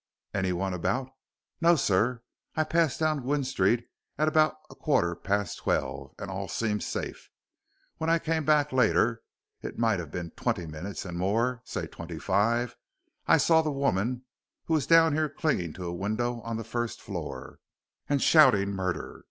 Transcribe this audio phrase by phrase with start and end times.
[0.33, 1.11] "Anyone about?"
[1.61, 2.23] "No, sir.
[2.55, 3.85] I passed down Gwynne Street
[4.17, 7.29] at about a quarter past twelve and all seemed safe.
[7.97, 9.21] When I come back later
[9.61, 12.75] it might have been twenty minutes and more say twenty five
[13.27, 14.23] I saw the woman
[14.65, 17.59] who was down here clinging to a window on the first floor,
[18.09, 19.19] and shouting murder.